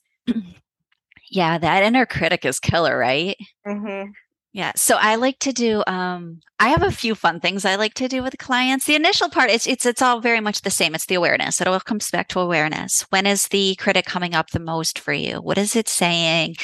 [1.30, 3.36] Yeah, that inner critic is killer, right?
[3.66, 4.12] Mm-hmm.
[4.54, 4.72] Yeah.
[4.76, 8.08] So I like to do um I have a few fun things I like to
[8.08, 8.86] do with clients.
[8.86, 10.96] The initial part is it's it's all very much the same.
[10.96, 11.62] It's the awareness.
[11.62, 13.06] It all comes back to awareness.
[13.10, 15.42] When is the critic coming up the most for you?
[15.42, 16.56] What is it saying?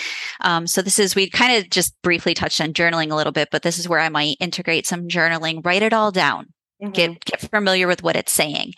[0.42, 3.50] Um, so this is we kind of just briefly touched on journaling a little bit,
[3.52, 6.48] but this is where I might integrate some journaling, write it all down.
[6.84, 6.92] Mm-hmm.
[6.92, 8.74] Get get familiar with what it's saying,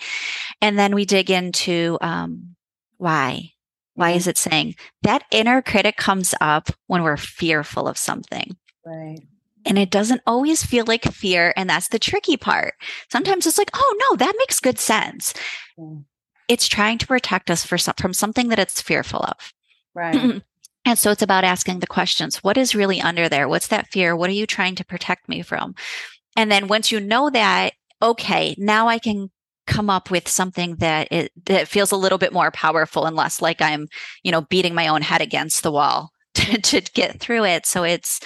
[0.62, 2.56] and then we dig into um,
[2.98, 3.52] why.
[3.96, 4.18] Why mm-hmm.
[4.18, 8.56] is it saying that inner critic comes up when we're fearful of something?
[8.86, 9.20] Right.
[9.65, 11.54] And it doesn't always feel like fear.
[11.58, 12.76] And that's the tricky part.
[13.10, 15.34] Sometimes it's like, oh, no, that makes good sense.
[15.78, 16.06] Mm.
[16.48, 19.54] It's trying to protect us for some, from something that it's fearful of.
[19.96, 20.44] Right.
[20.86, 23.48] and so it's about asking the questions what is really under there?
[23.48, 24.15] What's that fear?
[24.15, 25.74] What are you trying to protect me from?
[26.38, 29.29] And then once you know that, okay, now I can
[29.67, 33.41] come up with something that it, that feels a little bit more powerful and less
[33.41, 33.88] like I'm,
[34.23, 37.65] you know, beating my own head against the wall to, to get through it.
[37.65, 38.19] So it's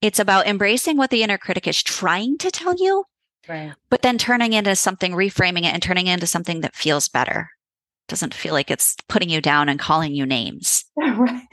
[0.00, 3.04] it's about embracing what the inner critic is trying to tell you,
[3.48, 3.72] right.
[3.88, 7.48] but then turning into something, reframing it, and turning it into something that feels better.
[8.08, 10.84] Doesn't feel like it's putting you down and calling you names.
[10.96, 11.42] right.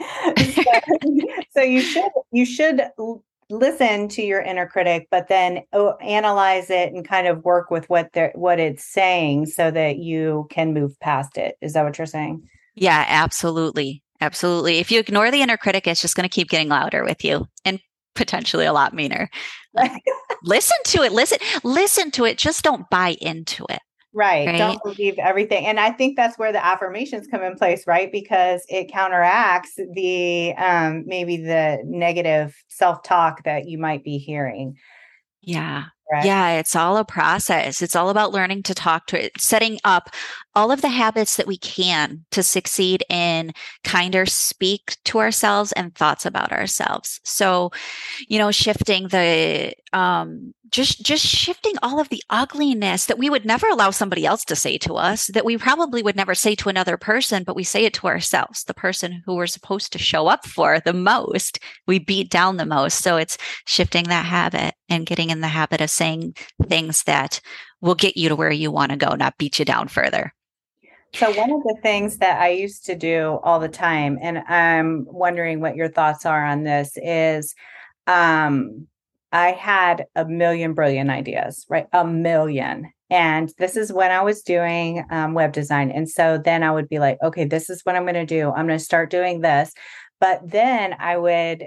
[1.52, 2.82] So, so you should you should
[3.50, 7.88] listen to your inner critic but then oh, analyze it and kind of work with
[7.90, 11.56] what they're what it's saying so that you can move past it.
[11.60, 12.42] Is that what you're saying?
[12.74, 14.02] Yeah absolutely.
[14.22, 14.78] Absolutely.
[14.78, 17.46] If you ignore the inner critic it's just going to keep getting louder with you
[17.64, 17.80] and
[18.14, 19.28] potentially a lot meaner.
[20.42, 22.38] Listen to it listen listen to it.
[22.38, 23.80] Just don't buy into it
[24.12, 24.46] Right.
[24.46, 24.58] right.
[24.58, 25.66] Don't believe everything.
[25.66, 28.10] And I think that's where the affirmations come in place, right?
[28.10, 34.76] Because it counteracts the um maybe the negative self-talk that you might be hearing.
[35.42, 35.84] Yeah.
[36.10, 36.24] Right.
[36.24, 37.80] Yeah, it's all a process.
[37.82, 40.10] It's all about learning to talk to it, setting up
[40.56, 43.52] all of the habits that we can to succeed in
[43.84, 47.20] kinder speak to ourselves and thoughts about ourselves.
[47.22, 47.70] So,
[48.28, 53.44] you know, shifting the um just just shifting all of the ugliness that we would
[53.44, 56.68] never allow somebody else to say to us that we probably would never say to
[56.68, 60.28] another person but we say it to ourselves the person who we're supposed to show
[60.28, 65.06] up for the most we beat down the most so it's shifting that habit and
[65.06, 66.34] getting in the habit of saying
[66.66, 67.40] things that
[67.80, 70.34] will get you to where you want to go not beat you down further
[71.14, 75.06] so one of the things that I used to do all the time and I'm
[75.08, 77.54] wondering what your thoughts are on this is
[78.06, 78.86] um
[79.32, 81.86] I had a million brilliant ideas, right?
[81.92, 82.92] A million.
[83.10, 85.90] And this is when I was doing um, web design.
[85.90, 88.50] And so then I would be like, okay, this is what I'm going to do.
[88.50, 89.72] I'm going to start doing this.
[90.20, 91.64] But then I would,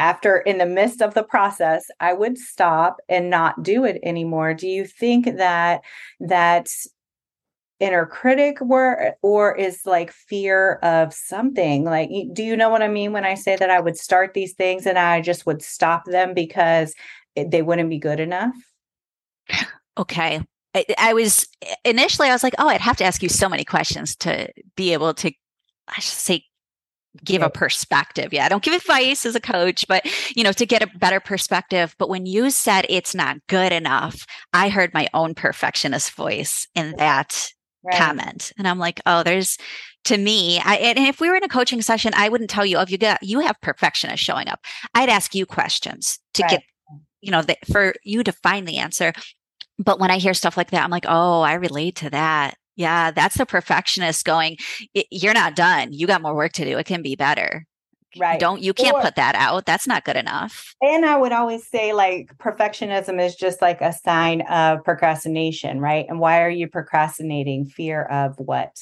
[0.00, 4.54] after in the midst of the process, I would stop and not do it anymore.
[4.54, 5.82] Do you think that
[6.18, 6.88] that's
[7.80, 11.84] inner critic were or is like fear of something?
[11.84, 14.52] Like do you know what i mean when i say that i would start these
[14.52, 16.94] things and i just would stop them because
[17.36, 18.54] they wouldn't be good enough?
[19.98, 20.40] Okay.
[20.74, 21.48] I, I was
[21.84, 24.92] initially i was like oh i'd have to ask you so many questions to be
[24.92, 25.32] able to
[25.88, 26.44] i should say
[27.24, 28.32] give a perspective.
[28.32, 31.20] Yeah, I don't give advice as a coach, but you know, to get a better
[31.20, 31.94] perspective.
[31.98, 36.94] But when you said it's not good enough, I heard my own perfectionist voice in
[36.98, 37.96] that right.
[37.96, 38.52] comment.
[38.58, 39.58] And I'm like, oh, there's
[40.04, 42.78] to me, I, and if we were in a coaching session, I wouldn't tell you,
[42.78, 44.60] oh, you got you have perfectionists showing up.
[44.94, 46.50] I'd ask you questions to right.
[46.52, 46.62] get,
[47.20, 49.12] you know, the, for you to find the answer.
[49.78, 52.56] But when I hear stuff like that, I'm like, oh, I relate to that.
[52.80, 54.56] Yeah, that's the perfectionist going,
[55.10, 55.92] you're not done.
[55.92, 56.78] You got more work to do.
[56.78, 57.66] It can be better.
[58.18, 58.40] Right.
[58.40, 59.66] don't you can't or, put that out.
[59.66, 60.74] That's not good enough.
[60.82, 66.06] And i would always say like perfectionism is just like a sign of procrastination right?
[66.08, 67.66] And why are you procrastinating?
[67.66, 68.74] Fear of what?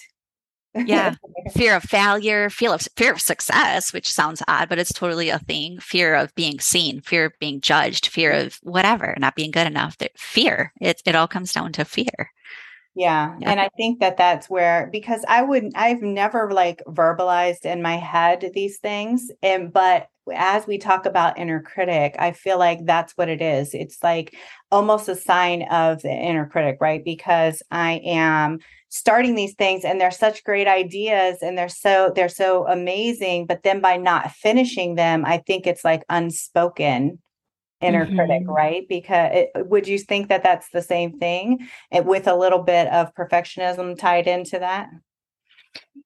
[0.74, 1.16] Yeah.
[1.52, 5.40] Fear of failure fear of fear of success which sounds odd but it's totally a
[5.40, 5.78] thing.
[5.80, 9.96] Fear of being seen fear of being judged fear of whatever not being good enough
[10.16, 10.72] fear.
[10.80, 12.30] It, it all comes down to fear
[12.98, 13.36] yeah.
[13.38, 13.50] yeah.
[13.50, 17.96] And I think that that's where, because I wouldn't, I've never like verbalized in my
[17.96, 19.30] head these things.
[19.40, 23.72] And, but as we talk about inner critic, I feel like that's what it is.
[23.72, 24.34] It's like
[24.72, 27.04] almost a sign of the inner critic, right?
[27.04, 28.58] Because I am
[28.88, 33.62] starting these things and they're such great ideas and they're so they're so amazing but
[33.62, 37.18] then by not finishing them i think it's like unspoken
[37.80, 38.16] inner mm-hmm.
[38.16, 42.62] critic right because it, would you think that that's the same thing with a little
[42.62, 44.88] bit of perfectionism tied into that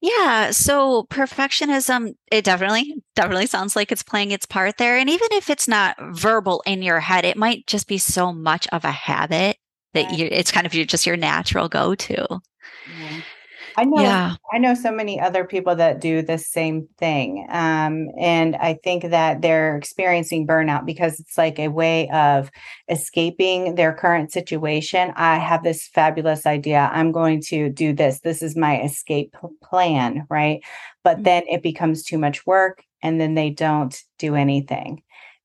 [0.03, 5.29] yeah so perfectionism it definitely definitely sounds like it's playing its part there and even
[5.33, 8.91] if it's not verbal in your head it might just be so much of a
[8.91, 9.57] habit
[9.95, 10.19] that right.
[10.19, 12.27] you it's kind of your just your natural go-to
[12.99, 13.02] yeah.
[13.77, 14.37] I know yeah.
[14.53, 17.47] I know so many other people that do the same thing.
[17.51, 22.51] Um, and I think that they're experiencing burnout because it's like a way of
[22.89, 25.13] escaping their current situation.
[25.17, 26.91] I have this fabulous idea.
[26.93, 28.21] I'm going to do this.
[28.21, 30.63] This is my escape plan, right?
[31.05, 31.23] But mm-hmm.
[31.25, 35.03] then it becomes too much work and then they don't do anything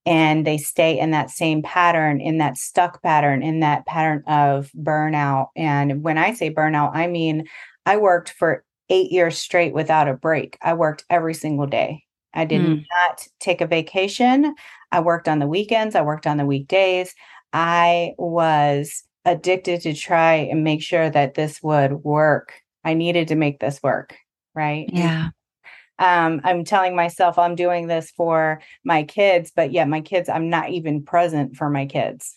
[0.07, 4.71] and they stay in that same pattern in that stuck pattern in that pattern of
[4.77, 7.45] burnout and when i say burnout i mean
[7.87, 10.57] I worked for eight years straight without a break.
[10.61, 12.03] I worked every single day.
[12.33, 12.85] I did mm.
[12.91, 14.53] not take a vacation.
[14.91, 15.95] I worked on the weekends.
[15.95, 17.15] I worked on the weekdays.
[17.53, 22.61] I was addicted to try and make sure that this would work.
[22.83, 24.15] I needed to make this work.
[24.53, 24.89] Right.
[24.91, 25.29] Yeah.
[25.99, 30.49] Um, I'm telling myself I'm doing this for my kids, but yet my kids, I'm
[30.49, 32.33] not even present for my kids.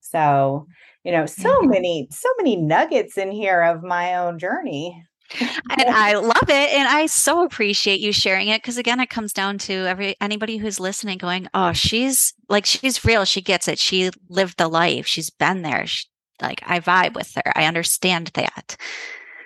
[0.00, 0.66] So
[1.04, 1.70] you know so mm-hmm.
[1.70, 5.04] many so many nuggets in here of my own journey
[5.40, 9.32] and I love it and I so appreciate you sharing it because again it comes
[9.32, 13.78] down to every anybody who's listening going oh she's like she's real she gets it
[13.78, 16.06] she lived the life she's been there she,
[16.40, 18.76] like I vibe with her I understand that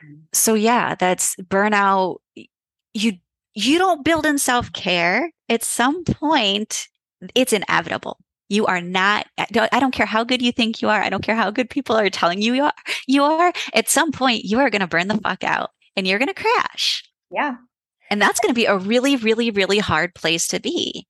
[0.05, 0.14] mm-hmm.
[0.33, 3.12] so yeah that's burnout you
[3.55, 6.88] you don't build in self-care at some point
[7.35, 11.01] it's inevitable you are not, I don't care how good you think you are.
[11.01, 12.73] I don't care how good people are telling you you are.
[13.07, 16.19] You are at some point, you are going to burn the fuck out and you're
[16.19, 17.03] going to crash.
[17.31, 17.57] Yeah.
[18.11, 21.07] And that's going to be a really, really, really hard place to be.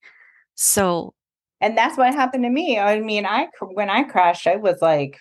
[0.54, 1.12] So,
[1.60, 2.78] and that's what happened to me.
[2.78, 5.18] I mean, I, when I crashed, I was like,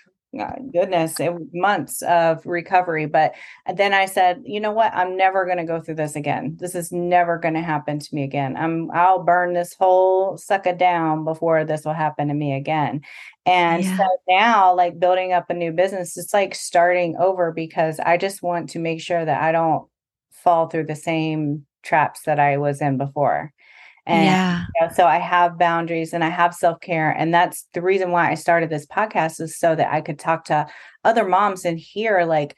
[0.72, 3.06] goodness, it, months of recovery.
[3.06, 3.34] But
[3.66, 4.94] uh, then I said, you know what?
[4.94, 6.58] I'm never going to go through this again.
[6.60, 8.56] This is never going to happen to me again.
[8.58, 13.02] I'm I'll burn this whole sucker down before this will happen to me again.
[13.46, 13.98] And yeah.
[13.98, 18.42] so now, like building up a new business, it's like starting over because I just
[18.42, 19.88] want to make sure that I don't
[20.32, 23.54] fall through the same traps that I was in before.
[24.06, 24.66] And yeah.
[24.76, 27.12] You know, so I have boundaries and I have self care.
[27.12, 30.46] And that's the reason why I started this podcast is so that I could talk
[30.46, 30.68] to
[31.04, 32.56] other moms and hear, like,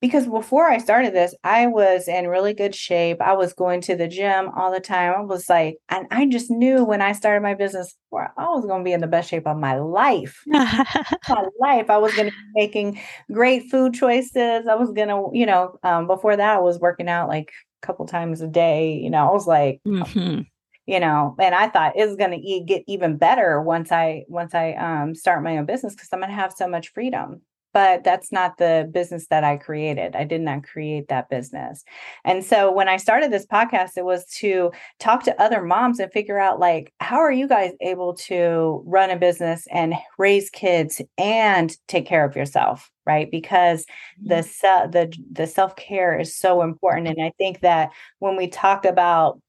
[0.00, 3.20] because before I started this, I was in really good shape.
[3.20, 5.12] I was going to the gym all the time.
[5.12, 8.82] I was like, and I just knew when I started my business, I was going
[8.82, 10.40] to be in the best shape of my life.
[10.46, 11.90] my life.
[11.90, 13.00] I was going to be making
[13.32, 14.68] great food choices.
[14.68, 17.50] I was going to, you know, um, before that, I was working out like
[17.82, 18.92] a couple times a day.
[18.92, 20.42] You know, I was like, mm-hmm
[20.88, 24.54] you know and i thought it's going to e- get even better once i once
[24.54, 27.40] i um, start my own business because i'm going to have so much freedom.
[27.74, 30.16] But that's not the business that i created.
[30.16, 31.84] I did not create that business.
[32.24, 36.10] And so when i started this podcast it was to talk to other moms and
[36.10, 41.02] figure out like how are you guys able to run a business and raise kids
[41.18, 43.30] and take care of yourself right?
[43.30, 43.86] Because
[44.22, 44.90] the mm-hmm.
[44.90, 47.08] the the self-care is so important.
[47.08, 49.40] And i think that when we talk about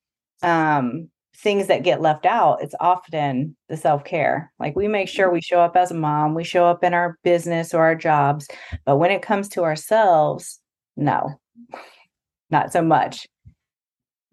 [0.43, 1.09] um
[1.41, 4.51] things that get left out, it's often the self care.
[4.59, 7.17] Like we make sure we show up as a mom, we show up in our
[7.23, 8.47] business or our jobs.
[8.85, 10.59] But when it comes to ourselves,
[10.97, 11.39] no,
[12.49, 13.27] not so much.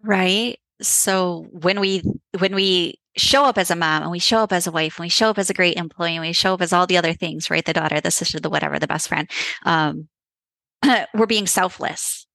[0.01, 0.59] Right.
[0.81, 2.03] So when we,
[2.37, 5.05] when we, show up as a mom and we show up as a wife and
[5.05, 7.13] we show up as a great employee and we show up as all the other
[7.13, 9.27] things right the daughter the sister the whatever the best friend
[9.65, 10.07] um,
[11.15, 12.26] we're being selfless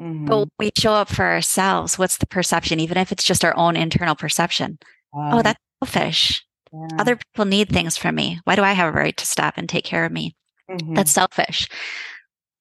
[0.00, 0.26] Mm-hmm.
[0.26, 1.98] But we show up for ourselves.
[1.98, 4.78] What's the perception, even if it's just our own internal perception?
[5.14, 6.44] Oh, that's selfish.
[6.72, 6.96] Yeah.
[6.98, 8.40] Other people need things from me.
[8.44, 10.36] Why do I have a right to stop and take care of me?
[10.70, 10.94] Mm-hmm.
[10.94, 11.68] That's selfish.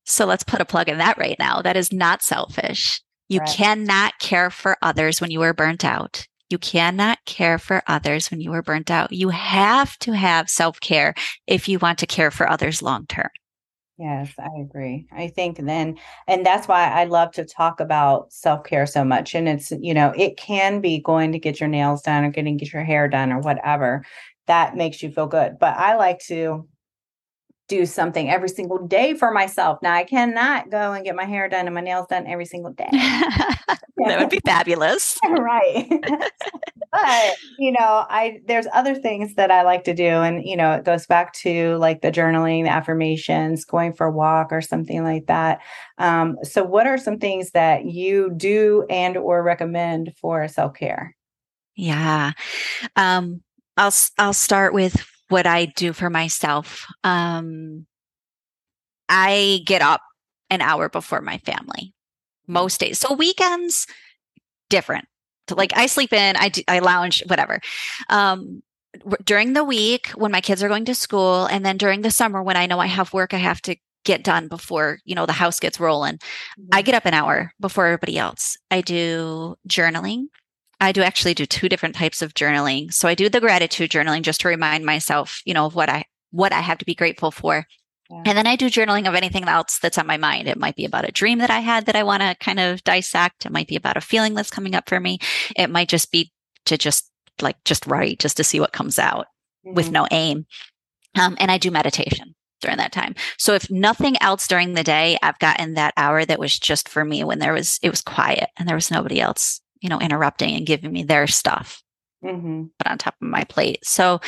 [0.05, 1.61] So let's put a plug in that right now.
[1.61, 3.01] That is not selfish.
[3.27, 3.49] You right.
[3.49, 6.25] cannot care for others when you are burnt out.
[6.49, 9.11] You cannot care for others when you are burnt out.
[9.11, 11.13] You have to have self care
[11.45, 13.29] if you want to care for others long term.
[13.99, 15.07] Yes, I agree.
[15.11, 19.33] I think then, and that's why I love to talk about self care so much.
[19.33, 22.57] And it's, you know, it can be going to get your nails done or getting
[22.57, 24.03] get your hair done or whatever
[24.45, 25.57] that makes you feel good.
[25.59, 26.67] But I like to
[27.67, 29.79] do something every single day for myself.
[29.81, 32.71] Now I cannot go and get my hair done and my nails done every single
[32.71, 32.89] day.
[32.91, 35.17] that would be fabulous.
[35.29, 35.87] right.
[36.91, 40.73] but, you know, I there's other things that I like to do and you know,
[40.73, 45.03] it goes back to like the journaling, the affirmations, going for a walk or something
[45.03, 45.59] like that.
[45.97, 51.15] Um, so what are some things that you do and or recommend for self-care?
[51.75, 52.31] Yeah.
[52.95, 53.41] Um
[53.75, 56.85] I'll I'll start with what I do for myself.
[57.03, 57.85] Um,
[59.09, 60.01] I get up
[60.49, 61.93] an hour before my family
[62.47, 62.99] most days.
[62.99, 63.87] So weekends,
[64.69, 65.05] different.
[65.49, 67.59] Like I sleep in, I do, I lounge, whatever.
[68.09, 68.61] Um,
[69.23, 72.41] during the week when my kids are going to school, and then during the summer
[72.41, 75.33] when I know I have work I have to get done before you know the
[75.33, 76.69] house gets rolling, mm-hmm.
[76.71, 78.57] I get up an hour before everybody else.
[78.71, 80.25] I do journaling.
[80.79, 82.93] I do actually do two different types of journaling.
[82.93, 86.05] So I do the gratitude journaling just to remind myself, you know, of what I
[86.31, 87.65] what I have to be grateful for.
[88.09, 88.23] Yeah.
[88.25, 90.47] And then I do journaling of anything else that's on my mind.
[90.47, 92.83] It might be about a dream that I had that I want to kind of
[92.83, 93.45] dissect.
[93.45, 95.19] It might be about a feeling that's coming up for me.
[95.55, 96.31] It might just be
[96.65, 97.09] to just
[97.41, 99.27] like just write just to see what comes out
[99.65, 99.75] mm-hmm.
[99.75, 100.45] with no aim.
[101.15, 103.15] Um, and I do meditation during that time.
[103.37, 107.03] So if nothing else during the day, I've gotten that hour that was just for
[107.03, 110.55] me when there was it was quiet and there was nobody else you know, interrupting
[110.55, 111.81] and giving me their stuff
[112.23, 112.65] mm-hmm.
[112.79, 113.85] put on top of my plate.
[113.85, 114.19] So,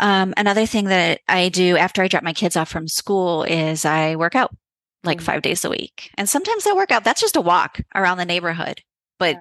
[0.00, 3.84] um, another thing that I do after I drop my kids off from school is
[3.84, 4.54] I work out
[5.04, 5.26] like mm-hmm.
[5.26, 6.10] five days a week.
[6.16, 7.04] And sometimes I work out.
[7.04, 8.82] That's just a walk around the neighborhood,
[9.18, 9.40] but yeah.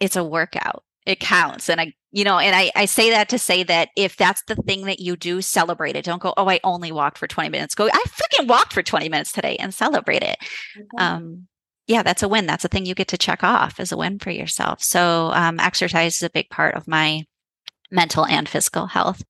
[0.00, 0.84] it's a workout.
[1.04, 1.68] It counts.
[1.68, 4.54] And I, you know, and I, I say that to say that if that's the
[4.54, 6.04] thing that you do, celebrate it.
[6.04, 7.74] Don't go, oh, I only walked for 20 minutes.
[7.74, 10.38] Go, I freaking walked for 20 minutes today and celebrate it.
[10.78, 10.98] Mm-hmm.
[10.98, 11.48] Um,
[11.92, 12.46] yeah, that's a win.
[12.46, 14.82] That's a thing you get to check off as a win for yourself.
[14.82, 17.26] So, um, exercise is a big part of my
[17.90, 19.22] mental and physical health.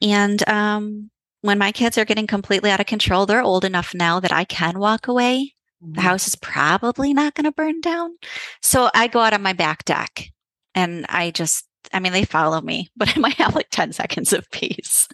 [0.00, 4.20] And um, when my kids are getting completely out of control, they're old enough now
[4.20, 5.54] that I can walk away.
[5.82, 5.94] Mm-hmm.
[5.94, 8.16] The house is probably not going to burn down.
[8.60, 10.30] So I go out on my back deck
[10.76, 14.32] and I just, I mean, they follow me, but I might have like 10 seconds
[14.32, 15.08] of peace.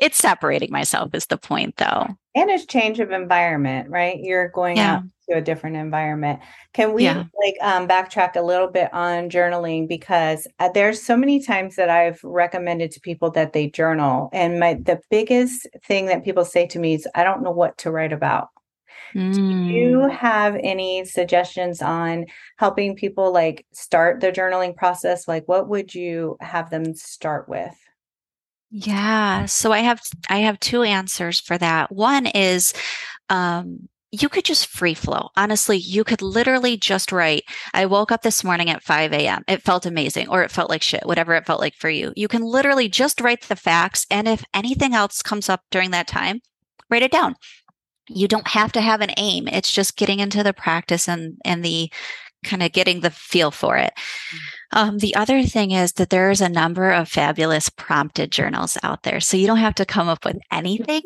[0.00, 4.18] It's separating myself is the point though And it's change of environment, right?
[4.20, 4.96] You're going yeah.
[4.96, 6.40] out to a different environment.
[6.74, 7.24] Can we yeah.
[7.42, 11.88] like um, backtrack a little bit on journaling because uh, there's so many times that
[11.88, 16.66] I've recommended to people that they journal, and my the biggest thing that people say
[16.68, 18.48] to me is, "I don't know what to write about."
[19.14, 19.34] Mm.
[19.34, 20.10] Do you mm.
[20.10, 22.26] have any suggestions on
[22.58, 25.26] helping people like start the journaling process?
[25.26, 27.74] Like, what would you have them start with?
[28.78, 31.90] Yeah, so I have I have two answers for that.
[31.90, 32.74] One is
[33.30, 35.30] um you could just free flow.
[35.34, 39.44] Honestly, you could literally just write, I woke up this morning at 5 a.m.
[39.48, 42.12] It felt amazing, or it felt like shit, whatever it felt like for you.
[42.16, 44.06] You can literally just write the facts.
[44.10, 46.40] And if anything else comes up during that time,
[46.90, 47.34] write it down.
[48.08, 49.48] You don't have to have an aim.
[49.48, 51.90] It's just getting into the practice and, and the
[52.44, 53.92] kind of getting the feel for it.
[54.72, 59.04] Um, the other thing is that there is a number of fabulous prompted journals out
[59.04, 59.20] there.
[59.20, 61.02] So you don't have to come up with anything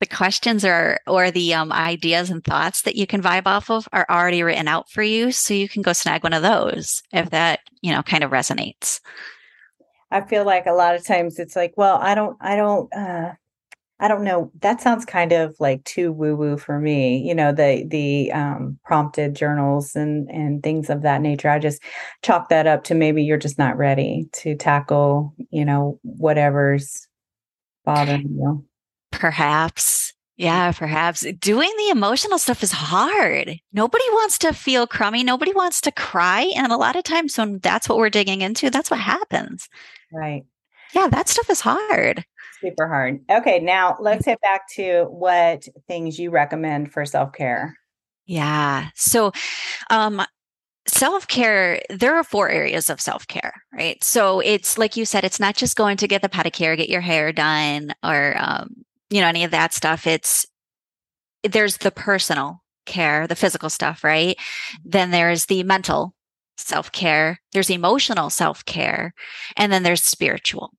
[0.00, 3.86] the questions are or the um, ideas and thoughts that you can vibe off of
[3.92, 7.30] are already written out for you so you can go snag one of those if
[7.30, 9.00] that you know kind of resonates
[10.10, 13.32] i feel like a lot of times it's like well i don't i don't uh
[14.00, 17.52] i don't know that sounds kind of like too woo woo for me you know
[17.52, 21.82] the the um prompted journals and and things of that nature i just
[22.22, 27.06] chalk that up to maybe you're just not ready to tackle you know whatever's
[27.84, 28.64] bothering you
[29.10, 30.14] Perhaps.
[30.36, 33.58] Yeah, perhaps doing the emotional stuff is hard.
[33.74, 35.22] Nobody wants to feel crummy.
[35.22, 36.50] Nobody wants to cry.
[36.56, 39.68] And a lot of times when that's what we're digging into, that's what happens.
[40.10, 40.44] Right.
[40.94, 42.24] Yeah, that stuff is hard.
[42.60, 43.20] Super hard.
[43.30, 47.76] Okay, now let's head back to what things you recommend for self care.
[48.26, 48.88] Yeah.
[48.94, 49.32] So,
[49.90, 50.22] um,
[50.86, 54.02] self care, there are four areas of self care, right?
[54.04, 57.00] So it's like you said, it's not just going to get the pedicure, get your
[57.00, 60.06] hair done, or um, you know, any of that stuff.
[60.06, 60.46] It's
[61.42, 64.36] there's the personal care, the physical stuff, right?
[64.84, 66.14] Then there's the mental
[66.56, 69.14] self care, there's emotional self care,
[69.56, 70.72] and then there's spiritual.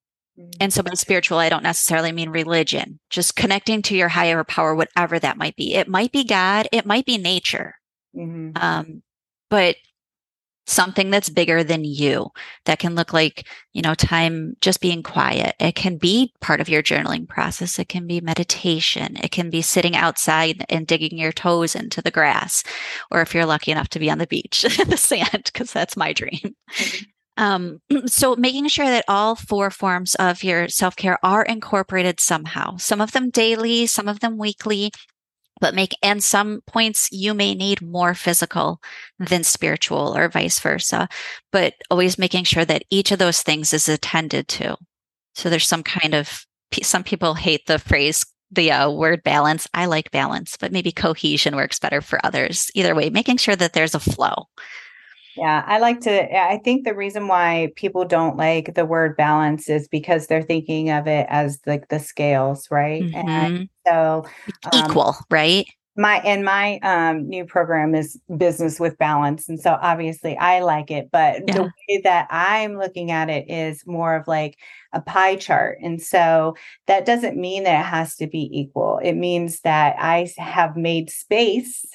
[0.59, 4.75] And so by spiritual, I don't necessarily mean religion, just connecting to your higher power,
[4.75, 5.75] whatever that might be.
[5.75, 7.75] It might be God, it might be nature.
[8.15, 8.51] Mm-hmm.
[8.55, 9.03] Um,
[9.49, 9.75] but
[10.67, 12.29] something that's bigger than you
[12.65, 16.69] that can look like you know time just being quiet it can be part of
[16.69, 21.31] your journaling process it can be meditation it can be sitting outside and digging your
[21.31, 22.63] toes into the grass
[23.09, 25.97] or if you're lucky enough to be on the beach in the sand because that's
[25.97, 27.03] my dream mm-hmm.
[27.41, 33.01] Um, so making sure that all four forms of your self-care are incorporated somehow some
[33.01, 34.91] of them daily some of them weekly
[35.61, 38.81] but make and some points you may need more physical
[39.19, 41.07] than spiritual or vice versa
[41.53, 44.75] but always making sure that each of those things is attended to.
[45.35, 46.45] So there's some kind of
[46.81, 49.65] some people hate the phrase the uh, word balance.
[49.73, 52.69] I like balance but maybe cohesion works better for others.
[52.75, 54.47] Either way making sure that there's a flow
[55.35, 56.37] yeah, I like to.
[56.37, 60.89] I think the reason why people don't like the word balance is because they're thinking
[60.89, 63.03] of it as like the scales, right?
[63.03, 63.29] Mm-hmm.
[63.29, 64.25] And so
[64.71, 65.65] um, equal, right?
[65.97, 70.91] My and my um, new program is business with balance, and so obviously I like
[70.91, 71.09] it.
[71.11, 71.53] But yeah.
[71.53, 74.57] the way that I'm looking at it is more of like
[74.93, 76.55] a pie chart, and so
[76.87, 78.99] that doesn't mean that it has to be equal.
[79.03, 81.85] It means that I have made space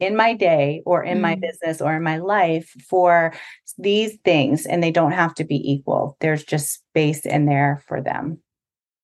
[0.00, 1.22] in my day or in mm.
[1.22, 3.32] my business or in my life for
[3.78, 6.16] these things and they don't have to be equal.
[6.20, 8.40] There's just space in there for them.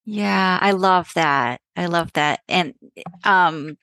[0.04, 1.60] Yeah i love that.
[1.76, 2.40] I love that.
[2.48, 2.74] And
[3.24, 3.76] um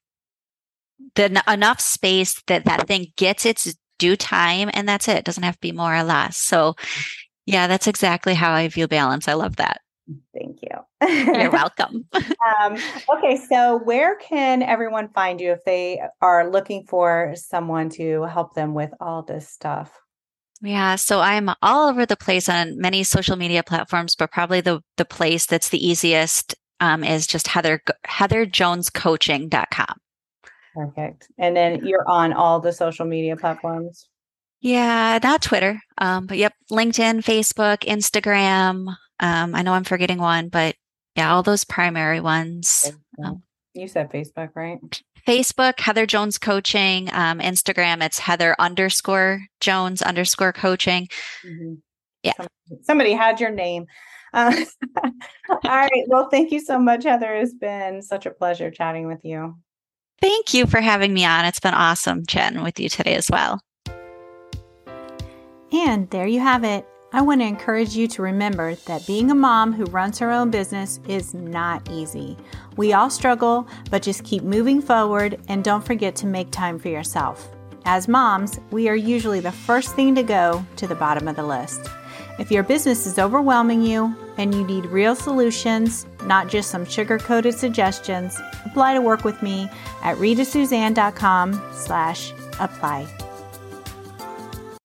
[1.16, 5.18] the enough space that that thing gets its due time and that's it.
[5.18, 6.38] it doesn't have to be more or less.
[6.38, 6.76] So
[7.46, 9.28] yeah that's exactly how i view balance.
[9.28, 9.83] I love that
[10.34, 10.70] Thank you.
[11.02, 12.06] You're welcome.
[12.14, 12.78] um,
[13.18, 18.54] okay, so where can everyone find you if they are looking for someone to help
[18.54, 19.92] them with all this stuff?
[20.62, 24.82] Yeah, so I'm all over the place on many social media platforms, but probably the
[24.96, 29.96] the place that's the easiest um, is just Heather heatherjonescoaching.com.
[30.76, 31.28] Perfect.
[31.38, 34.08] And then you're on all the social media platforms?
[34.62, 35.80] Yeah, not Twitter.
[35.98, 40.76] Um, but yep, LinkedIn, Facebook, Instagram, um, I know I'm forgetting one, but
[41.16, 42.92] yeah, all those primary ones.
[43.24, 43.42] Um,
[43.74, 44.80] you said Facebook, right?
[45.26, 47.10] Facebook, Heather Jones Coaching.
[47.14, 51.08] Um, Instagram, it's Heather underscore Jones underscore coaching.
[51.46, 51.76] Mm-hmm.
[52.24, 52.34] Yeah.
[52.34, 53.86] Somebody, somebody, had your name.
[54.34, 54.66] Uh,
[55.50, 56.04] all right.
[56.08, 57.34] Well, thank you so much, Heather.
[57.34, 59.56] It's been such a pleasure chatting with you.
[60.22, 61.46] Thank you for having me on.
[61.46, 63.62] It's been awesome chatting with you today as well.
[65.72, 66.86] And there you have it
[67.16, 70.50] I want to encourage you to remember that being a mom who runs her own
[70.50, 72.36] business is not easy.
[72.76, 76.90] We all struggle, but just keep moving forward and don't forget to make time for
[76.90, 77.48] yourself.
[77.86, 81.46] As moms, we are usually the first thing to go to the bottom of the
[81.46, 81.88] list.
[82.40, 87.54] If your business is overwhelming you and you need real solutions, not just some sugar-coated
[87.54, 89.70] suggestions, apply to work with me
[90.02, 93.23] at ritasuzanne.com slash apply.